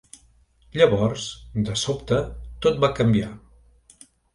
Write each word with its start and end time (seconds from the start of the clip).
Llavors, 0.81 1.27
de 1.69 1.77
sobte, 1.85 2.21
tot 2.67 2.85
va 2.87 2.95
canviar. 3.03 3.33